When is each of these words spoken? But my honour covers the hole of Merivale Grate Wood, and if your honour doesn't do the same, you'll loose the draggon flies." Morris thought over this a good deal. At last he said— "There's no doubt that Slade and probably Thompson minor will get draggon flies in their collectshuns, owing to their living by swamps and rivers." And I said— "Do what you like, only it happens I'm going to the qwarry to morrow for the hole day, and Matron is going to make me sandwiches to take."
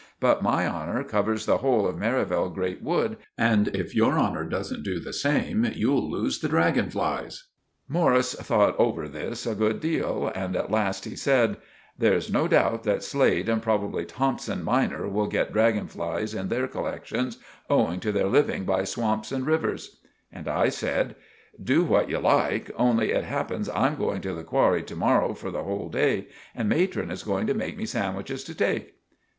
But 0.19 0.41
my 0.41 0.65
honour 0.67 1.03
covers 1.03 1.45
the 1.45 1.57
hole 1.59 1.85
of 1.87 1.95
Merivale 1.95 2.49
Grate 2.49 2.81
Wood, 2.81 3.17
and 3.37 3.67
if 3.67 3.93
your 3.93 4.13
honour 4.17 4.43
doesn't 4.45 4.81
do 4.81 4.99
the 4.99 5.13
same, 5.13 5.63
you'll 5.75 6.09
loose 6.09 6.39
the 6.39 6.47
draggon 6.49 6.89
flies." 6.91 7.49
Morris 7.87 8.33
thought 8.33 8.75
over 8.79 9.07
this 9.07 9.45
a 9.45 9.53
good 9.53 9.79
deal. 9.79 10.31
At 10.33 10.71
last 10.71 11.05
he 11.05 11.15
said— 11.15 11.57
"There's 11.99 12.33
no 12.33 12.47
doubt 12.47 12.81
that 12.81 13.03
Slade 13.03 13.47
and 13.47 13.61
probably 13.61 14.03
Thompson 14.03 14.63
minor 14.63 15.07
will 15.07 15.27
get 15.27 15.53
draggon 15.53 15.87
flies 15.87 16.33
in 16.33 16.47
their 16.47 16.67
collectshuns, 16.67 17.37
owing 17.69 17.99
to 17.99 18.11
their 18.11 18.25
living 18.27 18.65
by 18.65 18.85
swamps 18.85 19.31
and 19.31 19.45
rivers." 19.45 20.01
And 20.31 20.47
I 20.47 20.69
said— 20.69 21.13
"Do 21.63 21.83
what 21.83 22.09
you 22.09 22.17
like, 22.17 22.71
only 22.75 23.11
it 23.11 23.23
happens 23.25 23.69
I'm 23.69 23.97
going 23.97 24.21
to 24.21 24.33
the 24.33 24.43
qwarry 24.43 24.83
to 24.87 24.95
morrow 24.95 25.35
for 25.35 25.51
the 25.51 25.61
hole 25.63 25.89
day, 25.89 26.25
and 26.55 26.67
Matron 26.67 27.11
is 27.11 27.21
going 27.21 27.45
to 27.45 27.53
make 27.53 27.77
me 27.77 27.85
sandwiches 27.85 28.43
to 28.45 28.55
take." 28.55 28.95